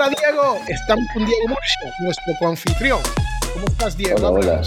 [0.00, 3.00] Hola Diego, estamos con Diego Murcia, nuestro coanfitrión.
[3.52, 4.28] ¿Cómo estás Diego?
[4.28, 4.62] Hola, hola.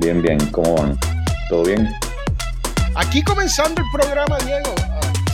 [0.00, 0.98] Bien, bien, ¿cómo van?
[1.48, 1.94] ¿Todo bien?
[2.96, 4.74] Aquí comenzando el programa, Diego.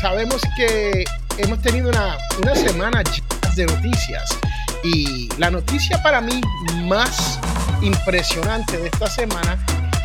[0.03, 1.05] sabemos que
[1.39, 3.03] hemos tenido una, una semana
[3.57, 4.29] de noticias
[4.83, 6.43] y la noticia para mí
[6.83, 7.41] más
[7.81, 9.57] impresionante de esta semana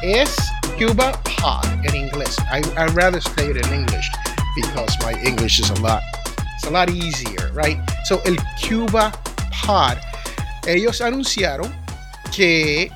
[0.01, 0.33] es
[0.77, 1.11] Cuba
[1.41, 2.37] Pod en inglés.
[2.53, 4.09] I, I'd rather say it in English
[4.55, 6.01] because my English is a lot,
[6.59, 7.79] it's a lot easier, right?
[8.03, 9.11] So el Cuba
[9.65, 9.97] Pod,
[10.67, 11.73] ellos anunciaron
[12.35, 12.91] que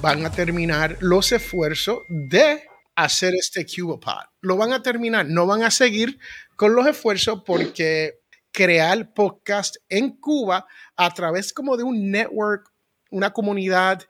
[0.00, 2.62] van a terminar los esfuerzos de
[2.96, 4.24] hacer este Cuba Pod.
[4.40, 6.18] Lo van a terminar, no van a seguir
[6.56, 10.66] con los esfuerzos porque crear podcast en Cuba
[10.96, 12.70] a través como de un network,
[13.10, 14.02] una comunidad,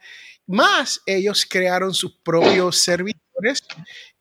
[0.46, 3.64] más ellos crearon sus propios servidores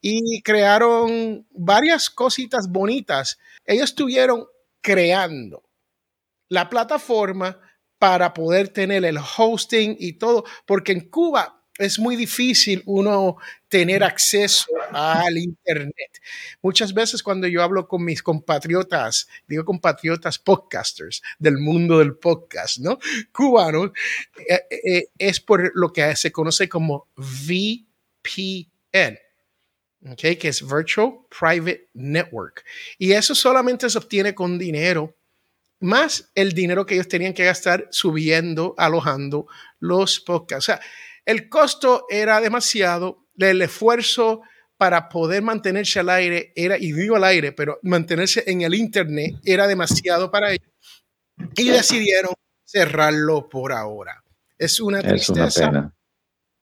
[0.02, 3.38] y crearon varias cositas bonitas.
[3.66, 4.48] Ellos estuvieron
[4.83, 5.63] creando
[6.49, 7.59] la plataforma
[7.98, 14.03] para poder tener el hosting y todo, porque en Cuba es muy difícil uno tener
[14.03, 16.21] acceso al Internet.
[16.62, 22.79] Muchas veces cuando yo hablo con mis compatriotas, digo compatriotas podcasters del mundo del podcast,
[22.79, 22.99] ¿no?
[23.31, 23.91] Cubanos,
[24.47, 29.18] eh, eh, es por lo que se conoce como VPN.
[30.12, 32.65] Okay, que es Virtual Private Network.
[32.98, 35.15] Y eso solamente se obtiene con dinero,
[35.79, 39.48] más el dinero que ellos tenían que gastar subiendo, alojando
[39.79, 40.70] los podcasts.
[40.70, 40.81] O sea,
[41.26, 44.41] el costo era demasiado, el esfuerzo
[44.77, 49.35] para poder mantenerse al aire era, y digo al aire, pero mantenerse en el Internet
[49.46, 50.68] era demasiado para ellos.
[51.55, 52.34] Y decidieron
[52.65, 54.24] cerrarlo por ahora.
[54.57, 55.46] Es una tristeza.
[55.46, 55.96] Es una pena.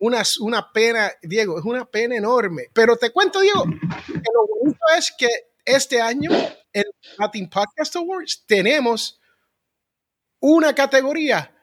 [0.02, 2.68] Una, una pena, Diego, es una pena enorme.
[2.74, 5.30] Pero te cuento, Diego, que lo bonito es que
[5.64, 6.32] este año
[6.74, 6.84] en
[7.18, 9.20] Latin Podcast Awards tenemos
[10.40, 11.56] una categoría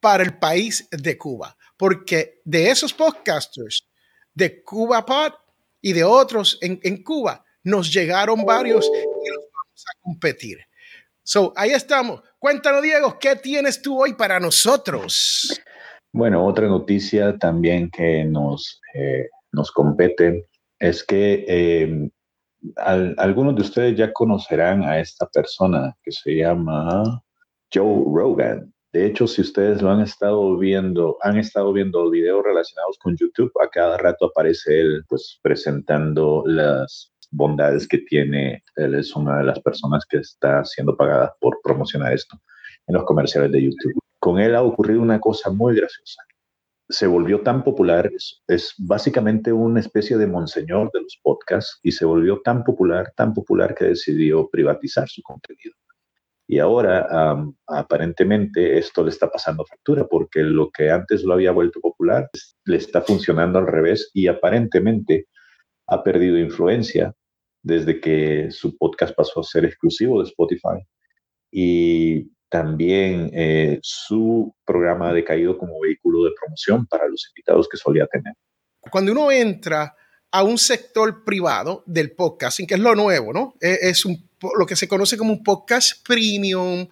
[0.00, 3.88] para el país de Cuba porque de esos podcasters
[4.34, 5.32] de Cuba Pod
[5.80, 10.58] y de otros en, Cuba, nos llegaron varios y los vamos a competir.
[11.22, 12.22] So, ahí estamos.
[12.38, 15.60] Cuéntanos, Diego, ¿qué tienes tú hoy para nosotros?
[16.12, 20.48] Bueno, otra noticia también que nos, eh, nos compete
[20.78, 22.10] es que eh,
[22.76, 27.22] algunos de ustedes ya conocerán a esta persona que se llama
[27.72, 28.72] Joe Rogan.
[28.92, 33.52] De hecho, si ustedes lo han estado viendo, han estado viendo videos relacionados con YouTube,
[33.62, 38.64] a cada rato aparece él pues presentando las bondades que tiene.
[38.76, 42.38] Él es una de las personas que está siendo pagada por promocionar esto
[42.86, 44.07] en los comerciales de YouTube.
[44.18, 46.22] Con él ha ocurrido una cosa muy graciosa.
[46.88, 48.10] Se volvió tan popular,
[48.46, 53.34] es, básicamente una especie de monseñor de los podcasts y se volvió tan popular, tan
[53.34, 55.74] popular que decidió privatizar su contenido.
[56.50, 57.36] Y ahora,
[57.66, 62.30] aparentemente, esto le está pasando factura porque lo que antes lo había vuelto popular
[62.64, 65.26] le está funcionando al revés y aparentemente
[65.88, 67.14] ha perdido influencia
[67.62, 70.78] desde que su podcast pasó a ser exclusivo de Spotify.
[71.50, 77.76] Y también eh, su programa ha decaído como vehículo de promoción para los invitados que
[77.76, 78.34] solía tener.
[78.90, 79.94] Cuando uno entra
[80.30, 83.54] a un sector privado del podcasting, que es lo nuevo, ¿no?
[83.60, 84.28] E, es un,
[84.58, 86.86] lo que se conoce como un podcast premium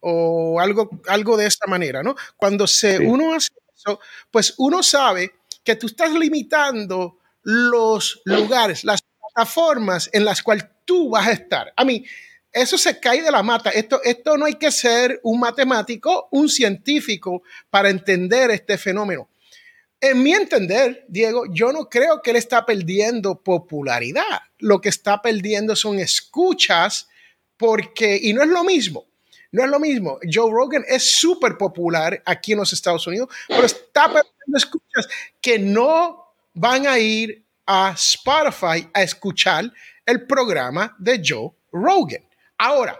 [0.00, 2.14] o algo, algo de esta manera, ¿no?
[2.36, 5.32] Cuando se, uno hace eso, pues uno sabe
[5.64, 11.72] que tú estás limitando los lugares, las plataformas en las cuales tú vas a estar.
[11.76, 12.04] A mí,
[12.60, 13.70] eso se cae de la mata.
[13.70, 19.28] Esto, esto no hay que ser un matemático, un científico para entender este fenómeno.
[20.00, 24.42] En mi entender, Diego, yo no creo que él está perdiendo popularidad.
[24.58, 27.08] Lo que está perdiendo son escuchas
[27.56, 29.06] porque, y no es lo mismo,
[29.50, 30.18] no es lo mismo.
[30.22, 35.08] Joe Rogan es súper popular aquí en los Estados Unidos, pero está perdiendo escuchas
[35.40, 39.72] que no van a ir a Spotify a escuchar
[40.06, 42.27] el programa de Joe Rogan.
[42.58, 42.98] Ahora,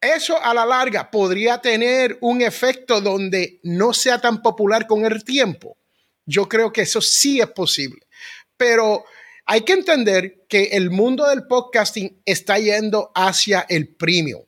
[0.00, 5.24] eso a la larga podría tener un efecto donde no sea tan popular con el
[5.24, 5.76] tiempo.
[6.24, 8.06] Yo creo que eso sí es posible.
[8.56, 9.04] Pero
[9.46, 14.42] hay que entender que el mundo del podcasting está yendo hacia el premium.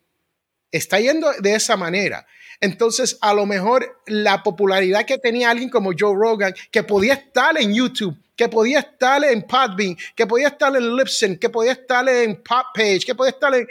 [0.71, 2.25] Está yendo de esa manera.
[2.61, 7.59] Entonces, a lo mejor la popularidad que tenía alguien como Joe Rogan, que podía estar
[7.59, 12.09] en YouTube, que podía estar en Podbean, que podía estar en Libsyn, que podía estar
[12.09, 13.67] en Page, que podía estar en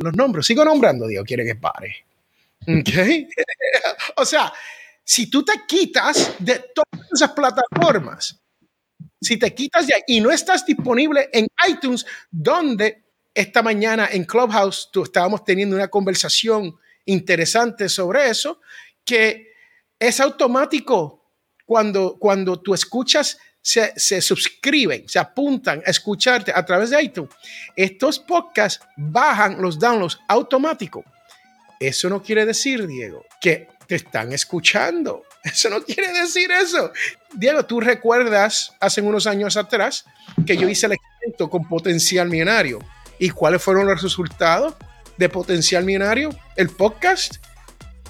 [0.00, 2.04] los nombres, sigo nombrando, Dios quiere que pare.
[2.60, 3.26] ¿Ok?
[4.16, 4.52] o sea,
[5.02, 8.38] si tú te quitas de todas esas plataformas,
[9.18, 13.02] si te quitas ahí y no estás disponible en iTunes, donde
[13.32, 16.76] esta mañana en Clubhouse tú estábamos teniendo una conversación
[17.06, 18.60] interesante sobre eso,
[19.06, 19.54] que
[19.98, 21.24] es automático
[21.64, 27.30] cuando, cuando tú escuchas, se, se suscriben, se apuntan a escucharte a través de iTunes.
[27.74, 31.02] Estos podcasts bajan los downloads automáticos.
[31.80, 35.22] Eso no quiere decir, Diego, que te están escuchando.
[35.44, 36.90] Eso no quiere decir eso.
[37.34, 40.06] Diego, tú recuerdas hace unos años atrás
[40.46, 42.78] que yo hice el experimento con potencial millonario.
[43.18, 44.74] ¿Y cuáles fueron los resultados
[45.18, 46.30] de potencial millonario?
[46.56, 47.36] El podcast.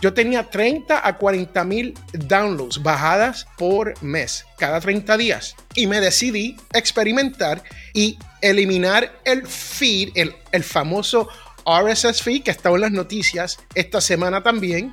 [0.05, 5.56] Yo tenía 30 a 40 mil downloads bajadas por mes, cada 30 días.
[5.75, 7.62] Y me decidí experimentar
[7.95, 11.27] y eliminar el feed, el, el famoso
[11.65, 14.93] RSS feed que estaba en las noticias esta semana también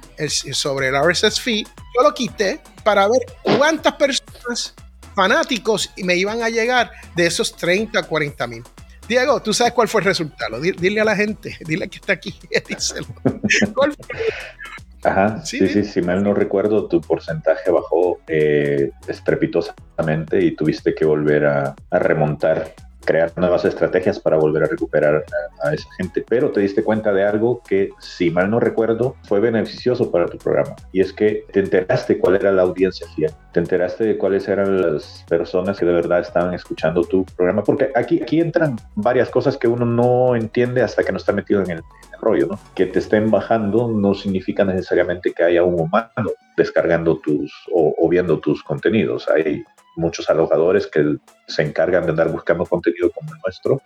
[0.54, 1.68] sobre el RSS feed.
[1.68, 3.20] Yo lo quité para ver
[3.58, 4.74] cuántas personas
[5.14, 8.64] fanáticos me iban a llegar de esos 30 a 40 mil.
[9.10, 10.62] Diego, tú sabes cuál fue el resultado.
[10.62, 12.34] Dile a la gente, dile que está aquí,
[12.70, 13.08] díselo.
[13.76, 13.94] ¿Cuál
[15.04, 21.06] Ajá, sí, sí, si mal no recuerdo, tu porcentaje bajó eh, estrepitosamente y tuviste que
[21.06, 25.24] volver a remontar crear nuevas estrategias para volver a recuperar
[25.64, 26.24] a, esa gente.
[26.28, 30.38] Pero te diste cuenta de algo que, si mal no recuerdo, fue beneficioso para tu
[30.38, 30.76] programa.
[30.92, 33.32] Y es que te enteraste cuál era la audiencia fiel.
[33.54, 37.64] Te enteraste de cuáles eran las personas que de verdad estaban escuchando tu programa.
[37.64, 41.62] Porque aquí, aquí entran varias cosas que uno no entiende hasta que no está metido
[41.62, 41.82] en el,
[42.22, 42.60] rollo, ¿no?
[42.76, 48.10] Que te estén bajando no significa necesariamente que haya un humano descargando tus o, o
[48.10, 49.28] viendo tus contenidos.
[49.28, 49.64] Hay
[50.02, 51.18] muchos alojadores que
[51.48, 53.82] se encargan de andar buscando contenido como el nuestro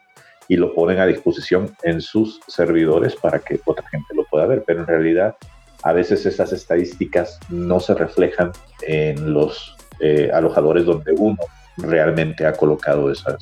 [0.47, 4.63] y lo ponen a disposición en sus servidores para que otra gente lo pueda ver,
[4.65, 5.35] pero en realidad
[5.83, 8.51] a veces esas estadísticas no se reflejan
[8.81, 11.37] en los eh, alojadores donde uno
[11.77, 13.35] realmente ha colocado esos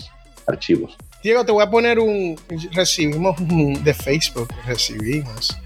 [0.48, 0.98] archivos.
[1.22, 2.38] Diego, te voy a poner un,
[2.74, 5.58] recibimos de Facebook, recibimos.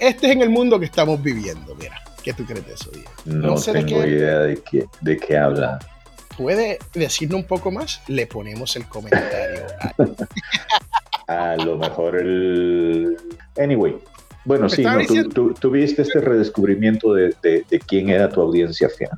[0.00, 2.00] Este es en el mundo que estamos viviendo, mira.
[2.22, 3.10] ¿Qué tú crees de eso, Diego?
[3.26, 5.78] No, tengo idea de qué, de qué habla
[6.36, 9.66] puede decirnos un poco más, le ponemos el comentario.
[11.26, 13.16] a lo mejor el...
[13.56, 13.96] Anyway,
[14.44, 14.84] bueno, sí,
[15.32, 19.10] tú, tuviste este redescubrimiento de, quién era tu audiencia fiel.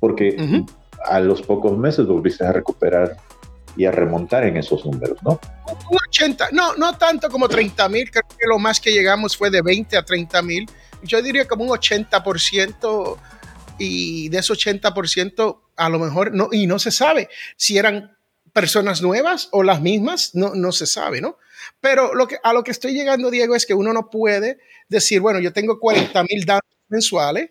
[0.00, 0.64] Porque
[1.04, 3.16] a los pocos meses volviste a recuperar
[3.76, 5.38] y a remontar en esos números, ¿no?
[5.90, 9.50] Un 80, no, no tanto como 30 mil, creo que lo más que llegamos fue
[9.50, 10.66] de 20 a 30 mil.
[11.02, 13.16] Yo diría como un 80%
[13.78, 18.16] y de ese 80% a lo mejor no, y no se sabe si eran
[18.52, 21.36] personas nuevas o las mismas, no, no se sabe, ¿no?
[21.80, 24.58] Pero lo que, a lo que estoy llegando, Diego, es que uno no puede
[24.88, 27.50] decir, bueno, yo tengo 40 mil datos mensuales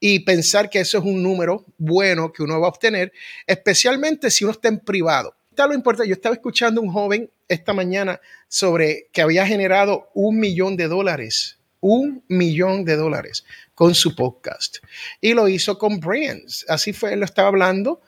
[0.00, 3.12] y pensar que eso es un número bueno que uno va a obtener,
[3.46, 5.34] especialmente si uno está en privado.
[5.50, 10.10] Está lo importante, yo estaba escuchando a un joven esta mañana sobre que había generado
[10.14, 13.44] un millón de dólares, un millón de dólares
[13.74, 14.78] con su podcast.
[15.20, 16.66] Y lo hizo con Brands.
[16.68, 18.00] Así fue, él lo estaba hablando.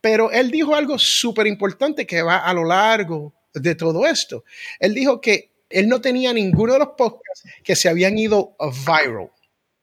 [0.00, 4.44] Pero él dijo algo súper importante que va a lo largo de todo esto.
[4.80, 8.56] Él dijo que él no tenía ninguno de los podcasts que se habían ido
[8.86, 9.30] viral,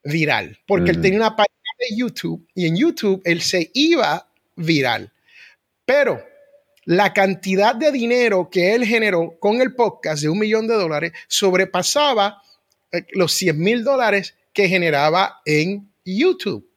[0.03, 5.11] viral, porque él tenía una página de YouTube y en YouTube él se iba viral.
[5.85, 6.23] Pero
[6.85, 11.11] la cantidad de dinero que él generó con el podcast de un millón de dólares
[11.27, 12.42] sobrepasaba
[13.13, 16.69] los 100 mil dólares que generaba en YouTube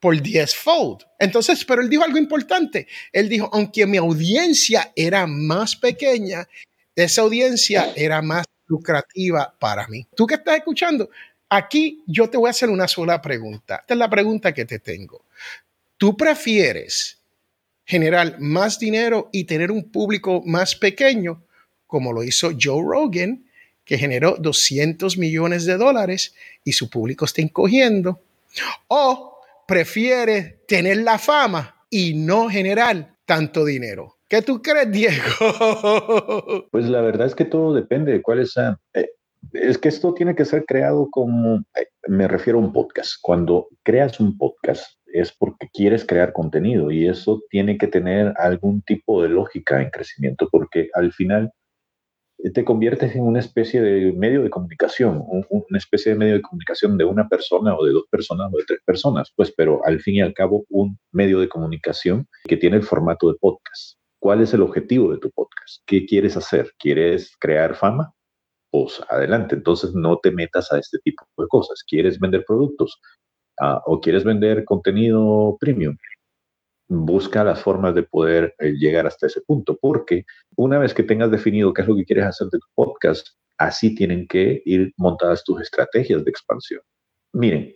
[0.00, 1.04] por 10 fold.
[1.18, 2.88] Entonces, pero él dijo algo importante.
[3.12, 6.48] Él dijo, aunque mi audiencia era más pequeña,
[6.96, 10.06] esa audiencia era más lucrativa para mí.
[10.16, 11.08] Tú que estás escuchando,
[11.48, 13.76] aquí yo te voy a hacer una sola pregunta.
[13.76, 15.24] Esta es la pregunta que te tengo.
[15.96, 17.18] ¿Tú prefieres
[17.84, 21.44] generar más dinero y tener un público más pequeño,
[21.86, 23.44] como lo hizo Joe Rogan,
[23.84, 26.34] que generó 200 millones de dólares
[26.64, 28.20] y su público está encogiendo,
[28.88, 34.16] o prefiere tener la fama y no generar tanto dinero.
[34.28, 36.68] ¿Qué tú crees, Diego?
[36.70, 38.54] Pues la verdad es que todo depende de cuál es.
[38.94, 39.08] Eh,
[39.52, 43.16] es que esto tiene que ser creado como, eh, me refiero a un podcast.
[43.20, 48.80] Cuando creas un podcast es porque quieres crear contenido y eso tiene que tener algún
[48.82, 51.52] tipo de lógica en crecimiento porque al final
[52.50, 56.98] te conviertes en una especie de medio de comunicación, una especie de medio de comunicación
[56.98, 60.16] de una persona o de dos personas o de tres personas, pues, pero al fin
[60.16, 63.98] y al cabo un medio de comunicación que tiene el formato de podcast.
[64.18, 65.82] ¿Cuál es el objetivo de tu podcast?
[65.86, 66.72] ¿Qué quieres hacer?
[66.78, 68.12] ¿Quieres crear fama?
[68.70, 71.84] Pues adelante, entonces no te metas a este tipo de cosas.
[71.86, 73.00] ¿Quieres vender productos?
[73.60, 75.96] Ah, ¿O quieres vender contenido premium?
[76.92, 80.24] Busca las formas de poder eh, llegar hasta ese punto, porque
[80.56, 83.94] una vez que tengas definido qué es lo que quieres hacer de tu podcast, así
[83.94, 86.82] tienen que ir montadas tus estrategias de expansión.
[87.32, 87.74] Miren,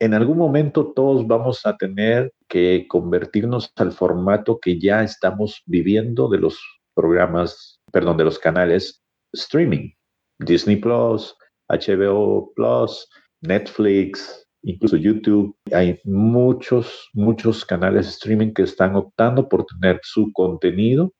[0.00, 6.28] en algún momento todos vamos a tener que convertirnos al formato que ya estamos viviendo
[6.28, 6.58] de los
[6.94, 9.02] programas, perdón, de los canales
[9.32, 9.90] streaming.
[10.38, 11.36] Disney Plus,
[11.68, 13.08] HBO Plus,
[13.40, 15.56] Netflix, incluso YouTube.
[15.72, 21.12] Hay muchos, muchos canales streaming que están optando por tener su contenido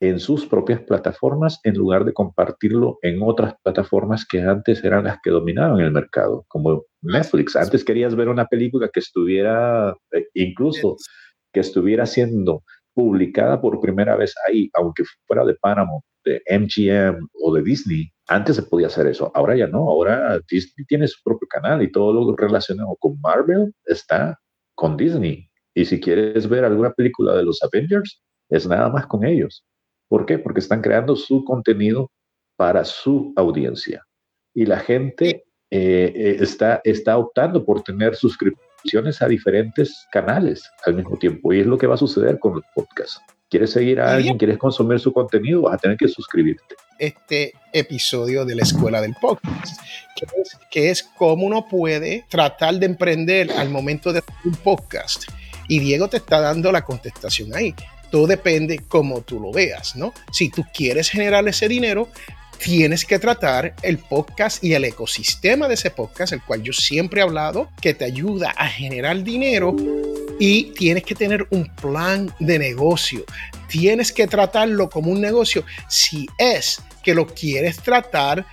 [0.00, 5.18] en sus propias plataformas en lugar de compartirlo en otras plataformas que antes eran las
[5.22, 7.56] que dominaban el mercado, como Netflix.
[7.56, 10.96] Antes querías ver una película que estuviera, eh, incluso
[11.52, 12.62] que estuviera siendo
[12.94, 18.10] publicada por primera vez ahí, aunque fuera de Paramount, de MGM o de Disney.
[18.28, 19.88] Antes se podía hacer eso, ahora ya no.
[19.88, 24.38] Ahora Disney tiene su propio canal y todo lo relacionado con Marvel está
[24.74, 25.48] con Disney.
[25.74, 29.64] Y si quieres ver alguna película de los Avengers, es nada más con ellos.
[30.08, 30.38] ¿Por qué?
[30.38, 32.10] Porque están creando su contenido
[32.56, 34.02] para su audiencia.
[34.54, 40.94] Y la gente eh, eh, está, está optando por tener suscripciones a diferentes canales al
[40.94, 41.52] mismo tiempo.
[41.52, 43.35] Y es lo que va a suceder con los podcasts.
[43.48, 44.38] ¿Quieres seguir a alguien?
[44.38, 45.62] ¿Quieres consumir su contenido?
[45.62, 46.74] Vas a tener que suscribirte.
[46.98, 49.80] Este episodio de la Escuela del Podcast,
[50.16, 55.24] que es, que es cómo uno puede tratar de emprender al momento de un podcast.
[55.68, 57.74] Y Diego te está dando la contestación ahí
[58.10, 60.14] todo depende cómo tú lo veas, ¿no?
[60.32, 62.08] Si tú quieres generar ese dinero,
[62.58, 67.20] tienes que tratar el podcast y el ecosistema de ese podcast, el cual yo siempre
[67.20, 69.74] he hablado, que te ayuda a generar dinero
[70.38, 73.24] y tienes que tener un plan de negocio.
[73.68, 78.46] Tienes que tratarlo como un negocio si es que lo quieres tratar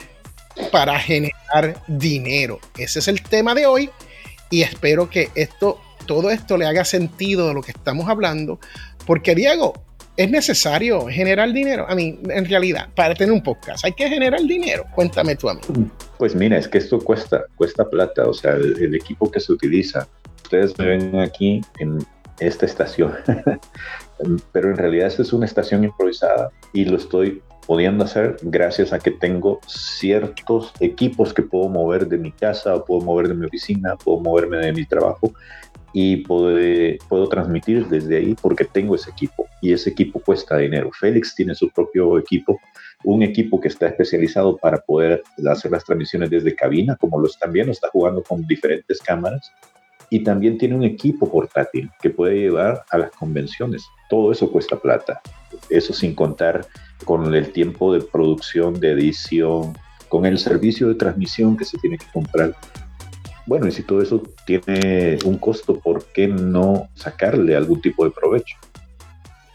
[0.71, 2.59] para generar dinero.
[2.77, 3.89] Ese es el tema de hoy
[4.49, 8.59] y espero que esto todo esto le haga sentido de lo que estamos hablando,
[9.05, 9.73] porque Diego,
[10.15, 11.85] es necesario generar dinero.
[11.89, 14.85] A mí, en realidad, para tener un podcast, hay que generar dinero.
[14.93, 15.61] Cuéntame tú a mí.
[16.17, 18.23] Pues mira, es que esto cuesta, cuesta plata.
[18.27, 20.07] O sea, el, equipo que se utiliza.
[20.53, 21.97] Ustedes me ven aquí en
[22.39, 23.11] esta estación,
[24.51, 28.99] pero en realidad esta es una estación improvisada y lo estoy pudiendo hacer gracias a
[28.99, 33.47] que tengo ciertos equipos que puedo mover de mi casa, o puedo mover de mi
[33.47, 35.33] oficina, puedo moverme de mi trabajo
[35.91, 36.55] y puedo,
[37.09, 40.91] puedo transmitir desde ahí porque tengo ese equipo y ese equipo cuesta dinero.
[40.91, 42.59] Félix tiene su propio equipo,
[43.03, 47.51] un equipo que está especializado para poder hacer las transmisiones desde cabina, como lo están
[47.51, 49.51] viendo, está jugando con diferentes cámaras
[50.13, 53.83] y también tiene un equipo portátil que puede llevar a las convenciones.
[54.11, 55.19] Todo eso cuesta plata.
[55.71, 56.67] Eso sin contar
[57.03, 59.75] con el tiempo de producción, de edición,
[60.09, 62.55] con el servicio de transmisión que se tiene que comprar
[63.45, 68.11] bueno, y si todo eso tiene un costo, ¿por qué no sacarle algún tipo de
[68.11, 68.55] provecho?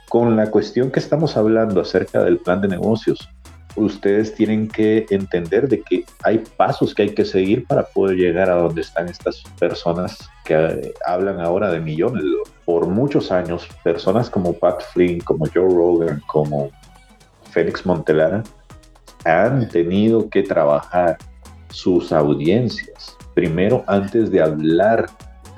[0.09, 3.31] Con la cuestión que estamos hablando acerca del plan de negocios,
[3.79, 8.51] ustedes tienen que entender de que hay pasos que hay que seguir para poder llegar
[8.51, 12.25] a donde están estas personas que eh, hablan ahora de millones.
[12.65, 16.71] Por muchos años, personas como Pat Flynn, como Joe Rogan, como
[17.51, 18.43] Félix Montelara,
[19.25, 21.19] han tenido que trabajar
[21.71, 25.07] sus audiencias primero antes de hablar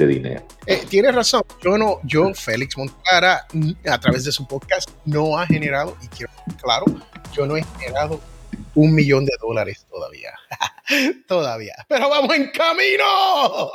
[0.07, 0.47] dinero.
[0.67, 1.43] Eh, tienes razón.
[1.63, 3.47] Yo no, yo, Félix Montara,
[3.87, 6.85] a través de su podcast, no ha generado, y quiero claro,
[7.33, 8.21] yo no he generado
[8.75, 10.33] un millón de dólares todavía.
[11.27, 11.75] todavía.
[11.89, 13.73] Pero vamos en camino.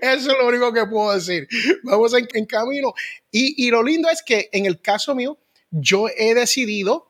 [0.00, 1.46] Eso es lo único que puedo decir.
[1.82, 2.92] Vamos en, camino.
[3.30, 5.38] Y, y, lo lindo es que en el caso mío,
[5.70, 7.08] yo he decidido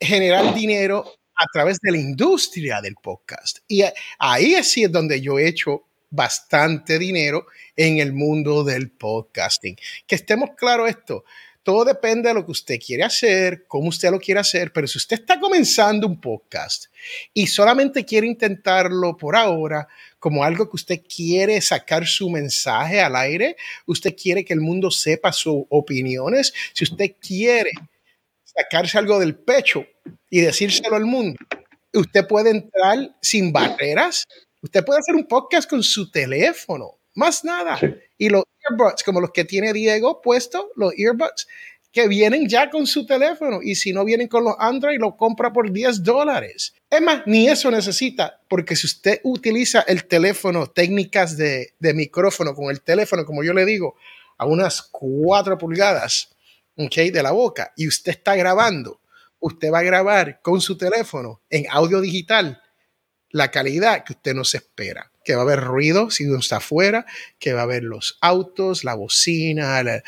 [0.00, 1.04] generar dinero
[1.36, 3.58] a través de la industria del podcast.
[3.68, 3.82] Y
[4.18, 9.76] ahí es donde yo he hecho bastante dinero en el mundo del podcasting.
[10.06, 11.24] Que estemos claros esto.
[11.64, 14.98] Todo depende de lo que usted quiere hacer, cómo usted lo quiere hacer, pero si
[14.98, 16.86] usted está comenzando un podcast
[17.32, 23.16] y solamente quiere intentarlo por ahora como algo que usted quiere sacar su mensaje al
[23.16, 23.56] aire,
[23.86, 27.70] usted quiere que el mundo sepa sus opiniones, si usted quiere
[28.44, 29.86] sacarse algo del pecho
[30.28, 31.38] y decírselo al mundo.
[31.94, 34.26] Usted puede entrar sin barreras.
[34.64, 37.78] Usted puede hacer un podcast con su teléfono, más nada.
[38.16, 41.46] Y los earbuds, como los que tiene Diego puesto, los earbuds,
[41.92, 43.60] que vienen ya con su teléfono.
[43.62, 46.74] Y si no vienen con los Android, lo compra por 10 dólares.
[46.88, 52.54] Es más, ni eso necesita, porque si usted utiliza el teléfono, técnicas de, de micrófono
[52.54, 53.96] con el teléfono, como yo le digo,
[54.38, 56.30] a unas 4 pulgadas,
[56.74, 59.02] okay, de la boca y usted está grabando,
[59.40, 62.62] usted va a grabar con su teléfono en audio digital
[63.34, 65.10] la calidad que usted no espera.
[65.24, 67.04] Que va a haber ruido si uno está afuera,
[67.40, 70.04] que va a haber los autos, la bocina, la,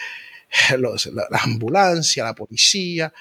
[0.79, 3.13] la ambulancia, la policía,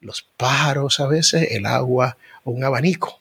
[0.00, 3.20] los paros a veces, el agua o un abanico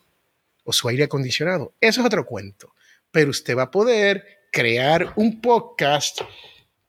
[0.63, 1.73] o su aire acondicionado.
[1.81, 2.73] Eso es otro cuento.
[3.11, 4.23] pero usted va a poder
[4.53, 6.21] crear un podcast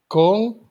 [0.07, 0.71] con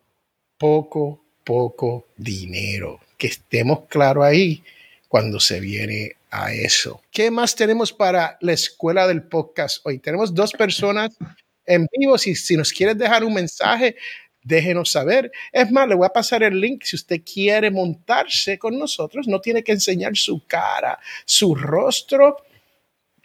[0.57, 3.01] poco, poco dinero.
[3.17, 4.63] Que estemos claros ahí
[5.09, 7.01] cuando se viene a eso.
[7.11, 9.99] ¿Qué más tenemos para la escuela del podcast hoy?
[9.99, 11.17] Tenemos dos personas
[11.65, 12.17] en vivo.
[12.17, 13.95] Si, si nos quieres dejar un mensaje,
[14.41, 15.31] déjenos saber.
[15.51, 19.27] Es más, le voy a pasar el link si usted quiere montarse con nosotros.
[19.27, 22.37] No tiene que enseñar su cara, su rostro.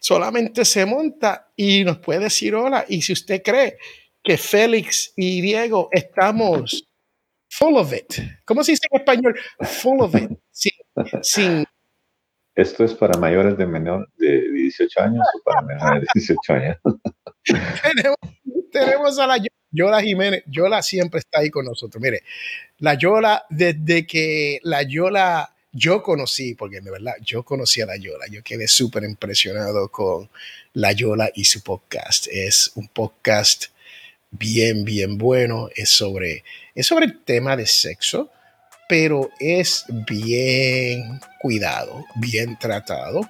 [0.01, 2.85] Solamente se monta y nos puede decir hola.
[2.89, 3.79] Y si usted cree
[4.23, 6.85] que Félix y Diego estamos
[7.49, 8.15] full of it.
[8.45, 9.39] ¿Cómo se dice en español?
[9.61, 10.31] Full of it.
[11.23, 11.65] Sin,
[12.57, 16.77] ¿Esto es para mayores de menor de 18 años o para menores de 18 años?
[17.83, 18.17] tenemos,
[18.73, 19.37] tenemos a la
[19.71, 22.03] Yola Jiménez, Yola siempre está ahí con nosotros.
[22.03, 22.23] Mire,
[22.79, 27.99] la Yola, desde que la Yola yo conocí, porque de verdad yo conocí a la
[27.99, 30.31] Yola, yo quedé súper impresionado con
[30.73, 32.27] la Yola y su podcast.
[32.31, 33.67] Es un podcast
[34.31, 36.43] bien, bien bueno, es sobre,
[36.75, 38.31] es sobre el tema de sexo,
[38.89, 43.29] pero es bien cuidado, bien tratado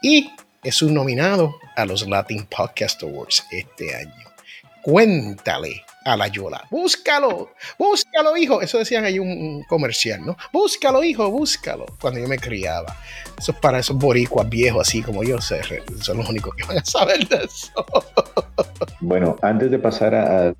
[0.00, 0.30] y
[0.62, 4.32] es un nominado a los Latin Podcast Awards este año
[4.82, 6.66] cuéntale a la Yola.
[6.70, 8.60] Búscalo, búscalo, hijo.
[8.60, 10.36] Eso decían ahí un, comercial, ¿no?
[10.52, 11.86] Búscalo, hijo, búscalo.
[12.00, 12.96] Cuando yo me criaba.
[13.38, 16.84] Eso es para esos boricuas viejos, así como yo, son los únicos que van a
[16.84, 17.86] saber de eso.
[19.00, 20.54] Bueno, antes de pasar a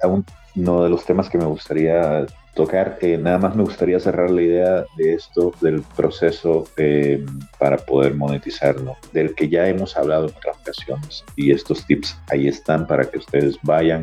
[0.57, 2.99] uno de los temas que me gustaría tocar.
[3.01, 7.25] Eh, nada más me gustaría cerrar la idea de esto, del proceso eh,
[7.59, 11.25] para poder monetizarlo, del que ya hemos hablado en otras ocasiones.
[11.37, 14.03] Y estos tips ahí están para que ustedes vayan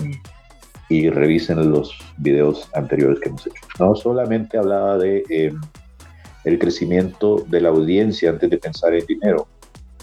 [0.90, 3.62] y, revisen los videos anteriores que hemos hecho.
[3.80, 5.54] No solamente hablaba de eh,
[6.46, 9.48] el crecimiento de la audiencia antes de pensar en dinero,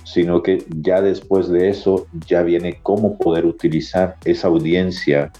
[0.04, 5.32] sino que ya después de eso ya viene cómo poder utilizar esa audiencia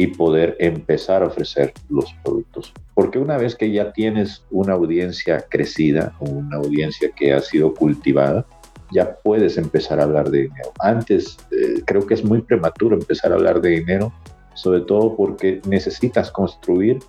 [0.00, 2.72] y poder empezar a ofrecer los productos.
[2.94, 8.46] Porque una vez que ya tienes una audiencia crecida, una audiencia que ha sido cultivada,
[8.90, 10.72] ya puedes empezar a hablar de dinero.
[10.78, 14.10] Antes eh, creo que es muy prematuro empezar a hablar de dinero,
[14.54, 17.00] sobre todo porque necesitas construir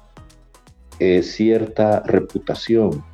[0.99, 3.05] eh, cierta reputación,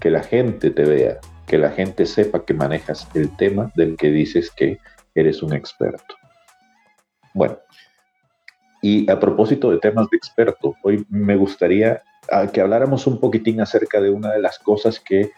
[0.00, 4.10] que la gente te vea, que la gente sepa que manejas el tema del que
[4.10, 4.78] dices que
[5.14, 6.16] eres un experto.
[7.34, 7.56] Bueno,
[8.82, 13.60] y a propósito de temas de experto, hoy me gustaría ah, que habláramos un poquitín
[13.60, 15.30] acerca de una de las cosas que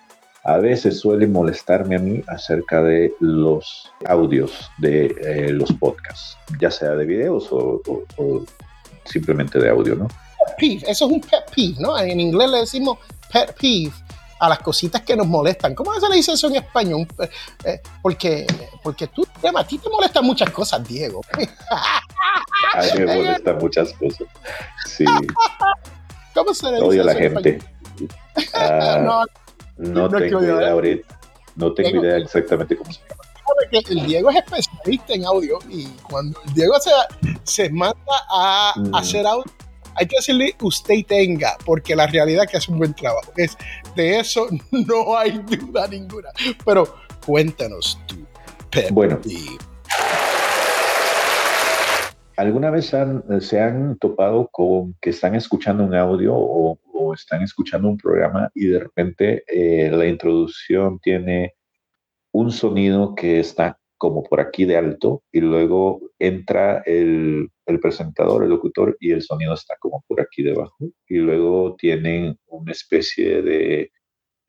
[0.45, 6.71] a veces suele molestarme a mí acerca de los audios de eh, los podcasts, ya
[6.71, 7.83] sea de videos o,
[9.05, 10.09] simplemente de audio, ¿no?
[10.59, 11.99] Peeve, eso es un pet peeve, ¿no?
[11.99, 12.99] En inglés le decimos
[13.31, 13.93] pet peeve
[14.39, 15.75] a las cositas que nos molestan.
[15.75, 17.07] ¿Cómo se le dice eso en español?
[17.19, 17.31] Eh,
[17.65, 18.47] eh, porque,
[18.83, 19.27] porque tú,
[19.57, 21.21] a ti te molestan muchas cosas, Diego.
[22.75, 24.27] A mí me molestan muchas cosas.
[24.87, 25.05] Sí.
[26.35, 27.59] ¿Cómo se le dice Odio a la gente.
[28.55, 29.25] Ah,
[29.79, 31.21] no, no, tengo idea ahorita.
[31.57, 33.83] No tengo idea exactamente cómo se llama.
[33.91, 36.91] el Diego es especialista en audio y cuando el Diego se,
[37.45, 37.97] se manda
[38.31, 38.95] a mm.
[38.95, 39.45] hacer audio,
[39.95, 43.33] hay que decirle usted tenga, porque la realidad es que hace un buen trabajo.
[43.37, 43.57] Es,
[43.95, 46.31] de eso no hay duda ninguna.
[46.65, 48.17] Pero cuéntanos tú,
[48.91, 49.21] Bueno.
[52.37, 52.93] ¿Alguna vez
[53.41, 56.79] se han topado con que están escuchando un audio o,
[57.15, 61.55] están escuchando un programa y de repente eh, la introducción tiene
[62.33, 68.51] un sonido que está como por aquí de alto y luego entra el, presentador, el
[68.51, 73.93] locutor y el sonido está como por aquí debajo y luego tienen una especie de,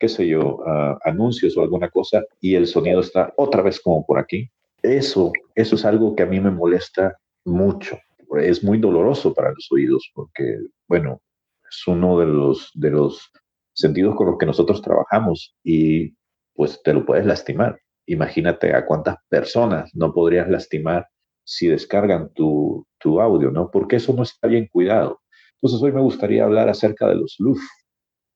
[0.00, 4.04] qué sé yo, ah, anuncios o alguna cosa y el sonido está otra vez como
[4.04, 4.50] por aquí.
[4.82, 7.98] Eso, eso es algo que a mí me molesta mucho.
[8.40, 11.20] Es muy doloroso para los oídos porque, bueno,
[11.68, 13.30] es uno de los, de los
[13.72, 16.14] sentidos con los que nosotros trabajamos y
[16.54, 21.08] pues te lo puedes lastimar imagínate a cuántas personas no podrías lastimar
[21.44, 22.86] si descargan tu,
[23.20, 23.70] audio, ¿no?
[23.70, 25.22] Porque eso no está bien cuidado.
[25.54, 27.60] Entonces hoy me gustaría hablar acerca de los LUF.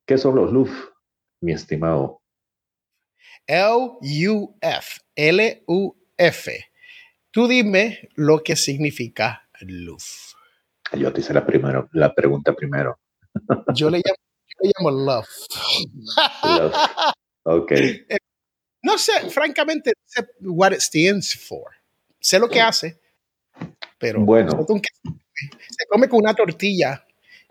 [0.06, 0.70] ¿Qué son los LUF,
[1.40, 2.20] mi estimado?
[3.48, 6.69] L-U-F, L-U-F.
[7.32, 10.34] Tú dime lo que significa LUF.
[10.98, 12.98] Yo te hice la, primero, la pregunta primero.
[13.72, 14.16] Yo le llamo,
[14.48, 15.28] yo le llamo love.
[16.42, 16.74] love.
[17.44, 17.72] Ok.
[18.82, 21.70] No sé, francamente, sé what it stands for.
[22.18, 23.00] Sé lo que hace,
[23.98, 24.66] pero bueno.
[24.66, 27.06] se come con una tortilla,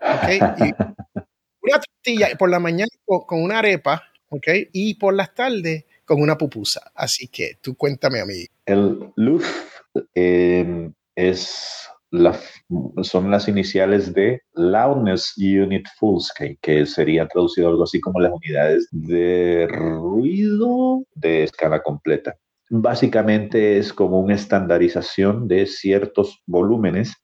[1.62, 4.46] una tortilla por la mañana con, una arepa, ¿ok?
[4.72, 6.92] Y por las tardes con una pupusa.
[6.94, 8.46] Así que tú cuéntame a mí.
[8.66, 9.69] El luf
[10.14, 11.90] em, es
[13.02, 18.32] son las iniciales de Loudness Unit Full Scale, que sería traducido algo así como las
[18.32, 22.34] unidades de ruido de escala completa.
[22.68, 27.14] Básicamente es como una estandarización de ciertos volúmenes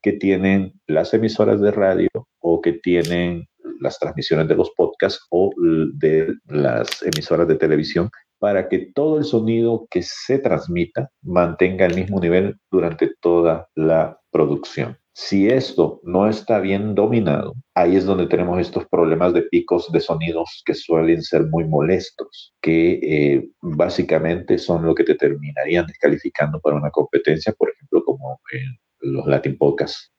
[0.00, 2.08] que tienen las emisoras de radio
[2.40, 3.46] o que tienen
[3.80, 5.52] las transmisiones de los podcasts o
[5.94, 8.10] de las emisoras de televisión
[8.42, 14.18] para que todo el sonido que se transmita mantenga el mismo nivel durante toda la
[14.32, 14.98] producción.
[15.12, 20.00] Si esto no está bien dominado, ahí es donde tenemos estos problemas de picos de
[20.00, 26.58] sonidos que suelen ser muy molestos, que eh, básicamente son lo que te terminarían descalificando
[26.58, 30.12] para una competencia, por ejemplo, como en los Latin Podcasts,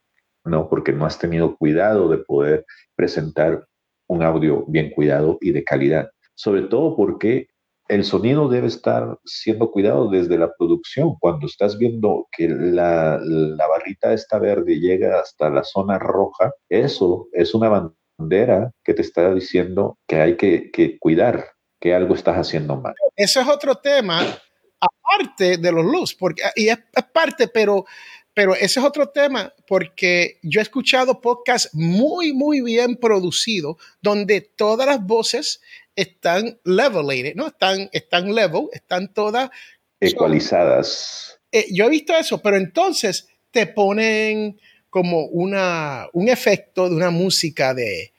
[0.46, 0.70] ¿no?
[0.70, 3.68] Porque no has tenido cuidado de poder presentar
[4.08, 6.10] un audio bien cuidado y de calidad.
[6.36, 7.48] Sobre todo porque
[7.88, 11.16] el sonido debe estar siendo cuidado desde la producción.
[11.20, 13.20] Cuando estás viendo que la,
[13.68, 19.34] barrita está verde llega hasta la zona roja, eso es una bandera que te está
[19.34, 21.46] diciendo que hay que, cuidar,
[21.80, 22.94] que algo estás haciendo mal.
[23.16, 24.22] Eso es otro tema,
[24.80, 26.80] aparte de los luz, porque, y es,
[27.14, 27.86] parte, pero
[28.36, 34.42] pero ese es otro tema porque yo he escuchado podcasts muy, muy bien producidos donde
[34.42, 35.62] todas las voces
[35.96, 37.48] están levelated, ¿no?
[37.48, 39.50] Están, están level, están todas
[40.00, 41.40] ecualizadas.
[41.52, 47.10] Eh, yo he visto eso, pero entonces te ponen como una, un efecto de una
[47.10, 48.14] música de...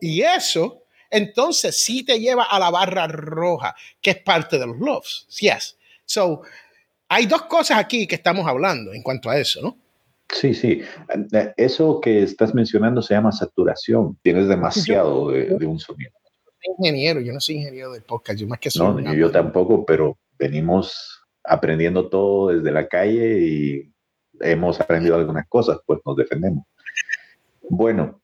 [0.00, 4.78] Y eso, entonces sí te lleva a la barra roja, que es parte de los
[4.78, 5.26] loves.
[5.38, 5.76] Yes.
[6.04, 6.42] So,
[7.08, 9.78] hay dos cosas aquí que estamos hablando en cuanto a eso, ¿no?
[10.32, 10.82] Sí, sí.
[11.32, 14.18] Eh, eso que estás mencionando se llama saturación.
[14.22, 16.12] Tienes demasiado de, un sonido.
[16.78, 19.02] ingeniero, yo no soy ingeniero de podcast, yo más que soy.
[19.02, 23.92] No, yo, tampoco, pero venimos aprendiendo todo desde la calle y
[24.40, 26.64] hemos aprendido algunas cosas, pues nos defendemos.
[27.68, 28.22] Bueno,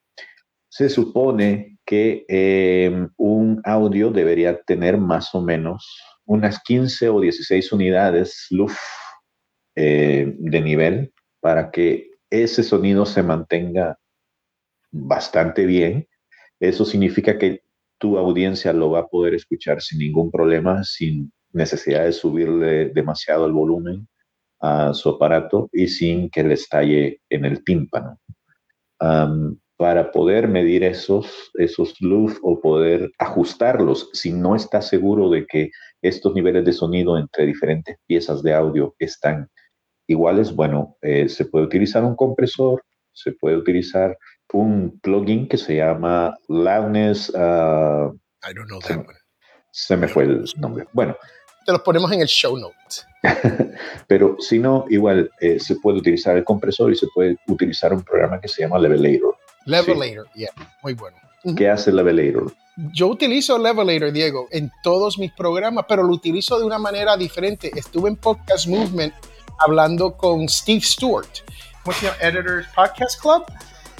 [0.68, 7.72] se supone que em, un audio debería tener más o menos unas 15 o 16
[7.72, 8.78] unidades LUF
[9.74, 13.98] eh, de nivel para que ese sonido se mantenga
[14.90, 16.08] bastante bien.
[16.60, 17.62] Eso significa que
[17.98, 23.46] tu audiencia lo va a poder escuchar sin ningún problema, sin necesidad de subirle demasiado
[23.46, 24.08] el volumen
[24.60, 28.18] a su aparato y sin que le estalle en el tímpano.
[29.76, 35.70] para poder medir esos, esos loops o poder ajustarlos, si no estás seguro de que
[36.02, 39.48] estos niveles de sonido entre diferentes piezas de audio están
[40.10, 44.18] iguales, bueno, eh, se puede utilizar un compresor, se puede utilizar
[44.52, 47.30] un plugin que se llama Loudness.
[47.30, 49.00] Uh, I don't know se,
[49.70, 50.86] se me fue el nombre.
[50.92, 51.16] Bueno.
[51.64, 53.06] Te los ponemos en el show notes.
[54.08, 58.02] Pero si no, igual eh, se puede utilizar el compresor y se puede utilizar un
[58.02, 59.36] programa que se llama Levelator.
[59.66, 60.50] Levelator, yeah,
[60.82, 61.16] muy bueno.
[61.56, 62.52] ¿Qué hace Levelator?
[62.92, 67.70] Yo utilizo Levelator, Diego, en todos mis programas, pero lo utilizo de una manera diferente.
[67.76, 69.14] Estuve en Podcast Movement
[69.60, 71.28] hablando con Steve Stewart,
[71.84, 72.18] ¿cómo se llama?
[72.20, 73.44] Editors Podcast Club,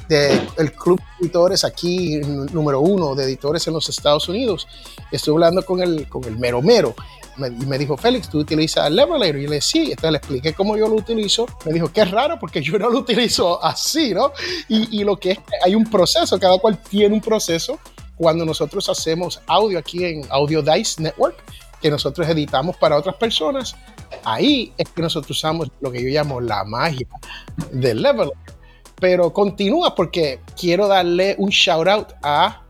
[0.08, 2.20] del club de editores aquí,
[2.52, 4.66] número uno de editores en los Estados Unidos.
[5.12, 6.94] Estuve hablando con el, con el mero mero
[7.38, 9.36] y me dijo, Félix, ¿tú utilizas Levelator?
[9.36, 11.46] Y yo le dije, sí, entonces le expliqué cómo yo lo utilizo.
[11.64, 14.32] Me dijo, qué raro, porque yo no lo utilizo así, ¿no?
[14.68, 17.78] Y, y lo que es, hay un proceso, cada cual tiene un proceso.
[18.16, 21.36] Cuando nosotros hacemos audio aquí en Audio Dice Network,
[21.80, 23.74] que nosotros editamos para otras personas,
[24.24, 27.06] ahí es que nosotros usamos lo que yo llamo la magia
[27.72, 28.30] del level.
[28.96, 32.62] Pero continúa porque quiero darle un shout out a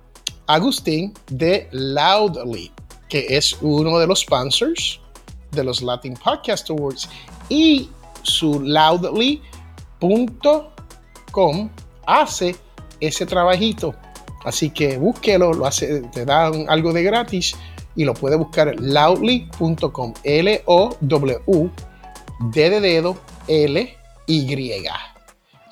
[0.46, 2.72] Agustín de Loudly,
[3.09, 5.00] que es uno de los sponsors
[5.53, 7.09] de los Latin Podcast Awards
[7.48, 7.88] y
[8.22, 9.40] su loudly.com
[12.07, 12.57] hace
[13.00, 13.94] ese trabajito.
[14.44, 17.57] Así que búsquelo, lo hace, te dan algo de gratis
[17.96, 20.14] y lo puede buscar loudly.com.
[20.24, 21.70] L-O-W,
[22.53, 23.16] D de dedo,
[23.48, 24.85] L-Y.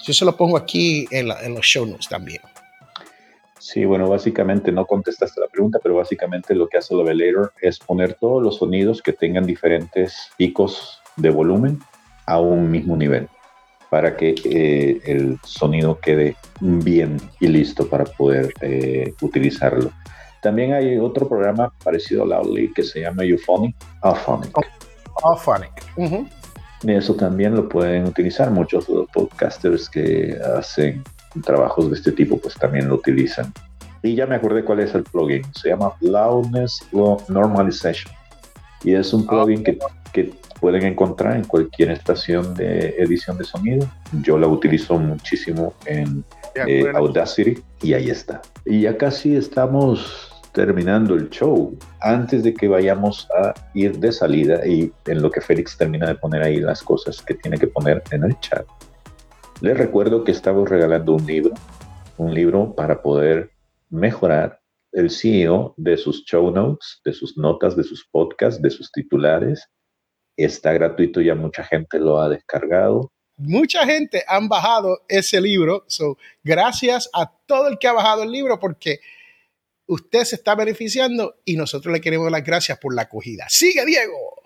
[0.04, 2.40] Yo se lo pongo aquí en, los show notes también.
[3.58, 8.14] Sí, bueno, básicamente no contestaste la pregunta, pero básicamente lo que hace Levelator es poner
[8.14, 11.80] todos los sonidos que tengan diferentes picos de volumen
[12.26, 13.28] a un mismo nivel
[13.90, 19.90] para que eh, el sonido quede bien y listo para poder eh, utilizarlo.
[20.42, 23.74] También hay otro programa parecido a Loudly que se llama Euphonic.
[24.02, 24.52] Auphonic.
[25.24, 25.72] Auphonic.
[26.82, 28.50] Y eso también lo pueden utilizar.
[28.50, 31.02] Muchos podcasters que hacen
[31.44, 33.52] trabajos de este tipo, pues también lo utilizan.
[34.02, 35.42] Y ya me acordé cuál es el plugin.
[35.54, 36.86] Se llama Loudness
[37.28, 38.14] Normalization.
[38.84, 39.76] Y es un plugin que,
[40.12, 43.88] que pueden encontrar en cualquier estación de edición de sonido.
[44.22, 48.42] Yo la utilizo muchísimo en eh, Audacity y ahí está.
[48.64, 51.76] Y ya casi estamos terminando el show.
[52.00, 56.14] Antes de que vayamos a ir de salida y en lo que Félix termina de
[56.16, 58.66] poner ahí las cosas que tiene que poner en el chat,
[59.60, 61.54] les recuerdo que estamos regalando un libro,
[62.16, 63.50] un libro para poder
[63.90, 64.60] mejorar
[64.92, 69.68] el CEO de sus show notes, de sus notas, de sus podcasts, de sus titulares.
[70.36, 73.12] Está gratuito, ya mucha gente lo ha descargado.
[73.38, 75.84] Mucha gente han bajado ese libro.
[75.86, 79.00] So, gracias a todo el que ha bajado el libro porque
[79.86, 83.46] usted se está beneficiando y nosotros le queremos las gracias por la acogida.
[83.48, 84.42] Sigue, Diego.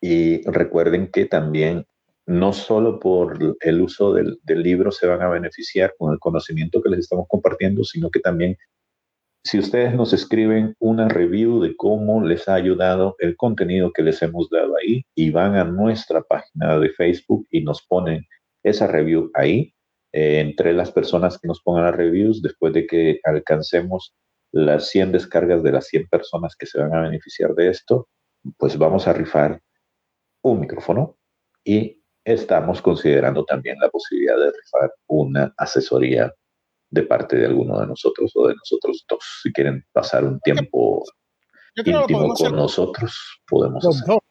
[0.00, 1.86] Y recuerden que también
[2.26, 6.88] no solo por el uso del, libro se van a beneficiar con el conocimiento que
[6.88, 8.56] les estamos compartiendo, sino que también
[9.42, 14.20] si ustedes nos escriben una review de cómo les ha ayudado el contenido que les
[14.22, 18.26] hemos dado ahí y van a nuestra página de Facebook y nos ponen
[18.62, 19.74] esa review ahí,
[20.12, 24.14] eh, entre las personas que nos pongan las reviews, después de que alcancemos
[24.52, 28.08] las 100 descargas de las 100 personas que se van a beneficiar de esto,
[28.58, 29.60] pues vamos a rifar
[30.42, 31.16] un micrófono
[31.64, 36.34] y estamos considerando también la posibilidad de rifar una asesoría
[36.90, 39.40] de parte de alguno de nosotros o de nosotros dos.
[39.42, 41.04] Si quieren pasar un tiempo
[41.76, 44.22] íntimo con nosotros, podemos hacerlo.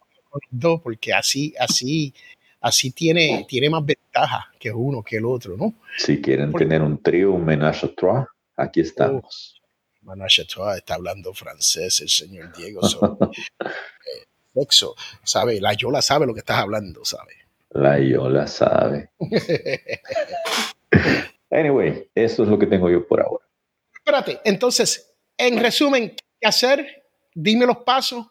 [0.51, 2.13] Dos, porque así, así,
[2.61, 5.73] así tiene, tiene más ventaja que uno que el otro, ¿no?
[5.97, 9.59] Si quieren tener un trío, un menage à trois, aquí estamos.
[10.03, 12.81] Oh, menage à trois, está hablando francés el señor Diego.
[13.61, 17.33] Eh, sexo, sabe, la Yola sabe lo que estás hablando, sabe.
[17.71, 19.11] La Yola sabe.
[21.51, 23.45] Anyway, eso es lo que tengo yo por ahora.
[23.93, 27.03] Espérate, entonces, en resumen, ¿qué hacer?
[27.33, 28.27] Dime los pasos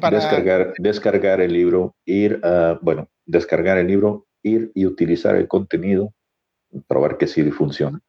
[0.00, 5.48] para descargar, descargar el libro, ir a, bueno, descargar el libro, ir y utilizar el
[5.48, 6.14] contenido,
[6.86, 8.00] probar que sí funciona.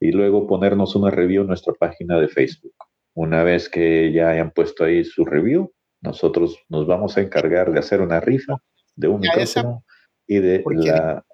[0.00, 2.74] Y luego ponernos una review en nuestra página de Facebook.
[3.14, 7.78] Una vez que ya hayan puesto ahí su review, nosotros nos vamos a encargar de
[7.78, 8.56] hacer una rifa
[8.96, 9.84] de un micrófono
[10.26, 11.24] y de la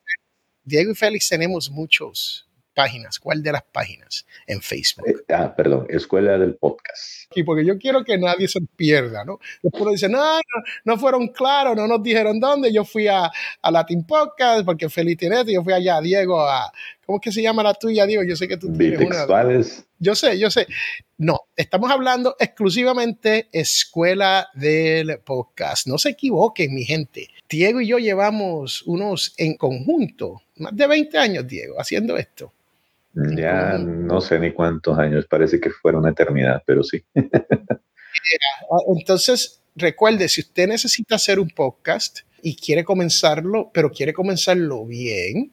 [0.69, 3.19] Diego y Félix tenemos muchas páginas.
[3.19, 5.09] ¿Cuál de las páginas en Facebook?
[5.09, 7.25] Eh, ah, perdón, Escuela del Podcast.
[7.35, 9.41] Y porque yo quiero que nadie se pierda, ¿no?
[9.63, 10.43] Después dicen, no, no,
[10.85, 12.71] no fueron claros, no nos dijeron dónde.
[12.71, 16.71] Yo fui a, a Latin Podcast porque Félix tiene esto, yo fui allá, Diego, a,
[17.07, 18.23] ¿cómo es que se llama la tuya, Diego?
[18.25, 19.27] Yo sé que tú tienes una.
[19.99, 20.67] Yo sé, yo sé.
[21.17, 25.87] No, estamos hablando exclusivamente Escuela del Podcast.
[25.87, 27.29] No se equivoquen, mi gente.
[27.49, 32.53] Diego y yo llevamos unos en conjunto, más de 20 años, Diego, haciendo esto.
[33.15, 37.03] Ya no sé ni cuántos años, parece que fuera una eternidad, pero sí.
[38.97, 45.53] Entonces, recuerde, si usted necesita hacer un podcast y quiere comenzarlo, pero quiere comenzarlo bien,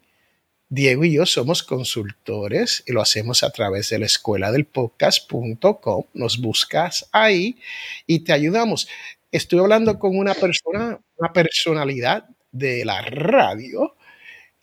[0.70, 6.04] Diego y yo somos consultores y lo hacemos a través de la escuela del podcast.com.
[6.14, 7.58] Nos buscas ahí
[8.08, 8.88] y te ayudamos.
[9.32, 13.96] Estoy hablando con una persona, una personalidad de la radio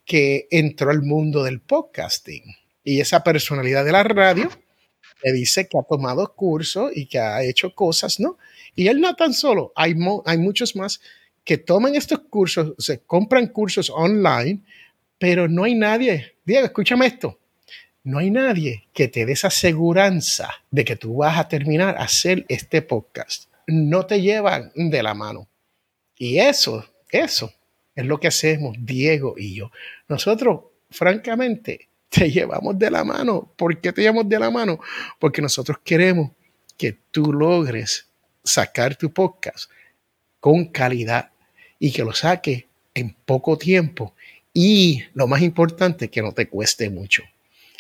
[0.05, 2.43] que entró al mundo del podcasting.
[2.85, 4.51] Y esa personalidad de la radio
[5.23, 8.39] le dice que ha tomado cursos y que ha hecho cosas, ¿no?
[8.75, 9.95] Y él no tan solo, hay,
[10.27, 11.01] hay muchos más
[11.45, 14.63] que toman estos cursos, se compran cursos online
[15.23, 17.39] pero no hay nadie, Diego, escúchame esto,
[18.03, 22.45] no hay nadie que te dé esa aseguranza de que tú vas a terminar hacer
[22.49, 23.45] este podcast.
[23.69, 25.49] No te llevan de la mano.
[26.19, 27.55] Y eso, eso
[27.95, 29.71] es lo que hacemos Diego y yo.
[30.09, 33.53] Nosotros, francamente, te llevamos de la mano.
[33.57, 34.81] ¿Por qué te llevamos de la mano?
[35.19, 36.31] Porque nosotros queremos
[36.77, 38.07] que tú logres
[38.45, 39.71] sacar tu podcast
[40.41, 41.31] con calidad
[41.79, 44.15] y que lo saques en poco tiempo
[44.55, 47.23] y lo más importante, que no te cueste mucho.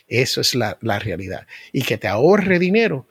[0.08, 1.46] Eso es la, realidad.
[1.72, 3.06] Y que te ahorre dinero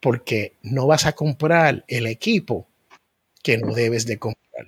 [0.00, 2.66] porque no vas a comprar el equipo
[3.42, 4.66] que no debes de comprar.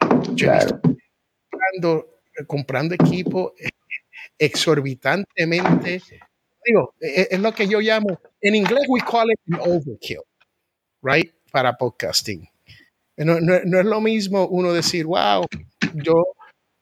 [1.68, 3.54] Comprando, comprando equipo
[4.38, 6.02] exorbitantemente.
[6.64, 10.22] Digo, e, e, es, lo que yo llamo, en inglés we call it an overkill,
[11.02, 11.32] right?
[11.50, 12.48] Para podcasting.
[13.16, 15.44] No, no, no es lo mismo uno decir, wow,
[15.94, 16.14] yo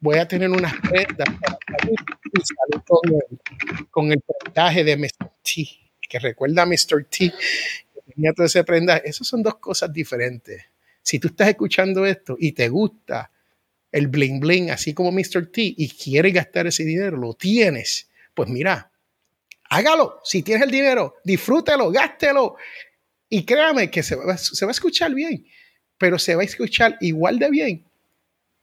[0.00, 5.30] voy a tener unas prendas para salir con el, con el prendaje de Mr.
[5.42, 5.66] T,
[6.08, 7.04] que recuerda a Mr.
[7.04, 9.08] T, que tenía todo ese prendaje.
[9.08, 10.62] Esas son dos cosas diferentes.
[11.00, 13.30] Si tú estás escuchando esto y te gusta
[13.92, 15.46] el bling bling, así como Mr.
[15.52, 18.90] T, y quieres gastar ese dinero, lo tienes, pues mira,
[19.70, 20.20] hágalo.
[20.24, 22.56] Si tienes el dinero, disfrútelo, gástelo.
[23.28, 25.46] Y créame que se va, se va a escuchar bien,
[25.98, 27.84] pero se va a escuchar igual de bien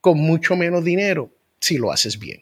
[0.04, 2.42] con mucho menos dinero si lo haces bien.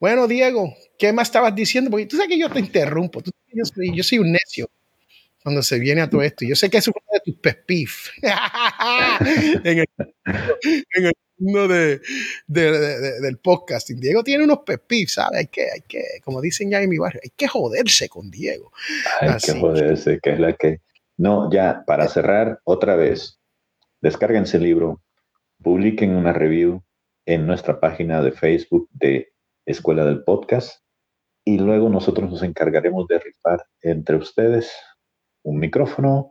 [0.00, 1.90] Bueno, Diego, ¿qué más estabas diciendo?
[1.90, 3.22] Porque tú sabes que yo te interrumpo.
[3.52, 4.70] yo, soy, un necio
[5.42, 6.46] cuando se viene a todo esto.
[6.46, 8.08] Yo sé que es uno de tus pespif
[9.64, 9.86] en, el,
[11.38, 12.00] mundo de,
[12.46, 14.00] del podcasting.
[14.00, 15.40] Diego tiene unos pespif, ¿sabes?
[15.40, 18.72] Hay que, hay que, como dicen ya en mi barrio, hay que joderse con Diego.
[19.20, 20.80] Hay que joderse, que es la que...
[21.18, 23.38] No, ya, para cerrar, otra vez,
[24.00, 25.02] descárguense el libro,
[25.62, 26.82] publiquen una review
[27.26, 29.32] en nuestra página de Facebook de
[29.66, 30.82] Escuela del Podcast
[31.44, 34.72] y luego nosotros nos encargaremos de rifar entre ustedes
[35.42, 36.30] un micrófono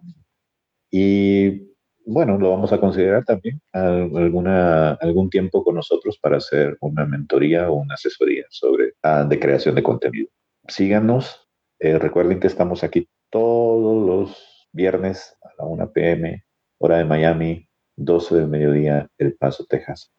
[0.89, 1.70] y
[2.11, 7.75] bueno, lo vamos a considerar también algún tiempo con nosotros para hacer una mentoría o
[7.75, 10.29] una asesoría sobre ah, de creación de contenido.
[10.67, 11.47] Síganos,
[11.79, 16.43] eh, recuerden que estamos aquí todos los viernes a la 1 pm,
[16.79, 20.13] hora de Miami, 12 del mediodía, El Paso, Texas.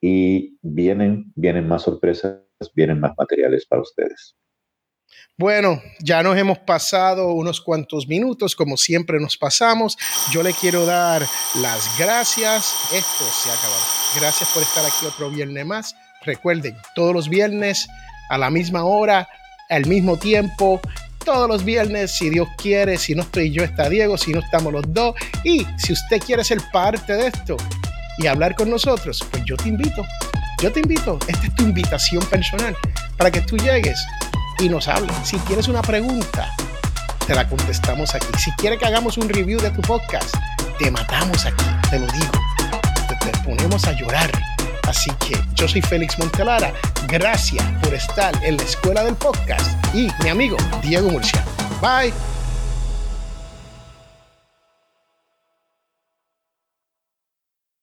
[0.00, 4.36] Y vienen, vienen más sorpresas vienen más materiales para ustedes.
[5.36, 9.96] Bueno, ya nos hemos pasado unos cuantos minutos, como siempre nos pasamos.
[10.32, 11.24] Yo le quiero dar
[11.60, 12.74] las gracias.
[12.92, 13.82] Esto se ha acabado.
[14.16, 15.94] Gracias por estar aquí otro viernes más.
[16.24, 17.86] Recuerden, todos los viernes
[18.30, 19.28] a la misma hora,
[19.70, 20.80] al mismo tiempo,
[21.24, 24.72] todos los viernes, si Dios quiere, si no estoy yo, está Diego, si no estamos
[24.72, 25.14] los dos.
[25.44, 27.56] Y si usted quiere ser parte de esto
[28.18, 30.04] y hablar con nosotros, pues yo te invito
[30.60, 32.76] yo te invito, esta es tu invitación personal
[33.16, 34.04] para que tú llegues
[34.60, 35.14] y nos hables.
[35.24, 36.50] Si tienes una pregunta,
[37.26, 38.26] te la contestamos aquí.
[38.38, 40.34] Si quieres que hagamos un review de tu podcast,
[40.78, 42.32] te matamos aquí, te lo digo.
[43.20, 44.30] Te, ponemos a llorar.
[44.84, 46.72] Así que yo soy Félix Montelara.
[47.08, 51.42] Gracias por estar en la escuela del podcast y mi amigo Diego Murcia.
[51.80, 52.37] Bye.